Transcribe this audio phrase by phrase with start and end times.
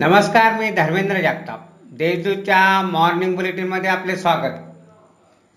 [0.00, 1.58] नमस्कार मी धर्मेंद्र जगताप.
[1.84, 4.52] देशदूतच्या मॉर्निंग बुलेटिनमध्ये आपले स्वागत.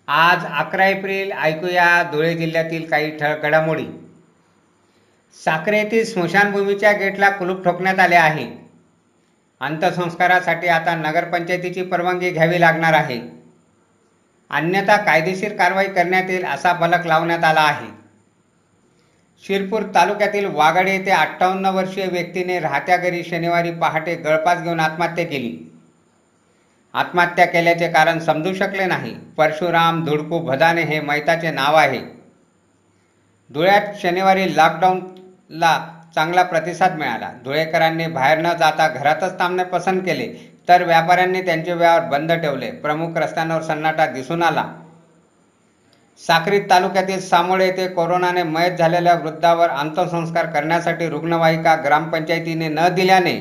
[0.07, 3.85] आज अकरा एप्रिल ऐकूया धुळे जिल्ह्यातील काही ठळक घडामोडी.
[5.45, 8.69] साखरे येथील स्मशानभूमीच्या गेटला कुलूप ठोकण्यात आले आहे.
[9.59, 13.21] अंत्यसंस्कारासाठी आता नगरपंचायतीची परवानगी घ्यावी लागणार आहे.
[14.49, 18.02] अन्यथा कायदेशीर कारवाई करण्यात येईल असा फलक लावण्यात आला आहे.
[19.47, 25.71] शिरपूर तालुक्यातील वाघाडी येथे अठ्ठावन्न वर्षीय व्यक्तीने राहत्या घरी शनिवारी पहाटे गळपास घेऊन आत्महत्या केली.
[26.93, 29.15] आत्महत्या केल्याचे कारण समजू शकले नाही.
[29.37, 31.99] परशुराम धुडकू भदाने हे मैताचे नाव आहे.
[33.53, 37.31] धुळ्यात शनिवारी लॉकडाऊनला चांगला प्रतिसाद मिळाला.
[37.43, 40.57] धुळेकरांनी बाहेर न जाता घरातच थांबणे पसंत केले.
[40.67, 42.71] तर व्यापाऱ्यांनी त्यांचे व्यवहार बंद ठेवले.
[42.71, 44.73] प्रमुख रस्त्यांवर सन्नाटा दिसून आला.
[46.27, 53.33] साक्री तालुक्यातील सामोळे येथे कोरोनाने मयत झालेल्या वृद्धावर अंत्यसंस्कार करण्यासाठी रुग्णवाहिका ग्रामपंचायतीने न दिल्याने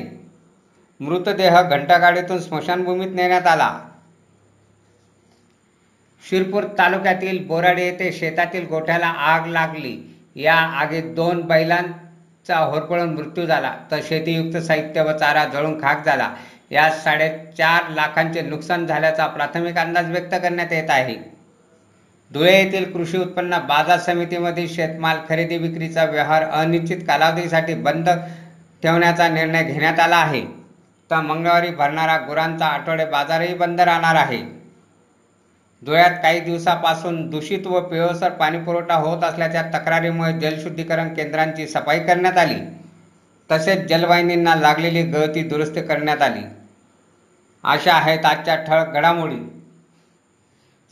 [0.99, 3.79] मृतदेह घंटागाडीतून स्मशानभूमीत नेण्यात आला.
[6.29, 9.97] शिरपूर तालुक्यातील बोराडे येथे शेतातील गोठ्याला आग लागली.
[10.35, 13.73] या आगीत दोन बैलांचा होरपळून मृत्यू झाला.
[13.91, 16.29] तर शेतीयुक्त साहित्य व चारा जळून खाक झाला.
[16.71, 21.42] यात साडेचार लाखांचे नुकसान झाल्याचा प्राथमिक अंदाज व्यक्त करण्यात येत आहे.
[22.33, 28.09] धुळे येथील कृषी उत्पन्न बाजार समितीमध्ये शेतमाल खरेदी विक्रीचा व्यवहार अनिश्चित कालावधीसाठी बंद
[28.83, 30.41] ठेवण्याचा निर्णय घेण्यात आला आहे.
[31.11, 34.41] तर मंगळवारी भरणारा गुरांचा आठवडे बाजारही बंद राहणार आहे.
[35.85, 42.59] धुळ्यात काही दिवसापासून दूषित व पिळसर पाणीपुरवठा होत असल्याच्या तक्रारीमुळे जलशुद्धीकरण केंद्रांची सफाई करण्यात आली.
[43.51, 46.43] तसेच जलवाहिनींना लागलेली गळती दुरुस्त करण्यात आली.
[47.63, 49.52] अशा आहेत आजच्या ठळक घडामोडी.